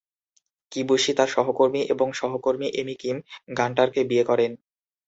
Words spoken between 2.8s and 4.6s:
এমি Kim গান্টারকে বিয়ে করেন।